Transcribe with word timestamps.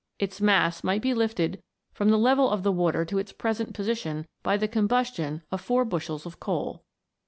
Its 0.17 0.41
mass 0.41 0.83
might 0.83 1.03
be 1.03 1.13
lifted 1.13 1.61
from 1.93 2.09
the 2.09 2.17
level 2.17 2.49
of 2.49 2.63
the 2.63 2.71
water 2.71 3.05
to 3.05 3.19
its 3.19 3.31
present 3.31 3.71
position 3.75 4.25
by 4.41 4.57
the 4.57 4.67
com 4.67 4.87
bustion 4.87 5.43
of 5.51 5.61
four 5.61 5.85
bushels 5.85 6.25
of 6.25 6.39
coal. 6.39 6.83